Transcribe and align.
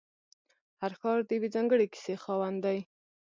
هر 0.81 0.91
ښار 0.99 1.19
د 1.27 1.29
یوې 1.37 1.49
ځانګړې 1.55 1.87
کیسې 1.93 2.15
خاوند 2.23 2.57
دی. 2.65 2.79